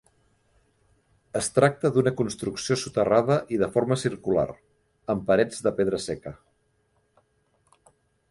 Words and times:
Es 1.39 1.49
tracta 1.57 1.89
d'una 1.97 2.13
construcció 2.21 2.77
soterrada 2.83 3.37
i 3.57 3.61
de 3.63 3.69
forma 3.75 3.99
circular, 4.05 4.47
amb 5.15 5.27
parets 5.29 5.63
de 5.67 5.77
pedra 5.81 6.01
seca. 6.09 6.33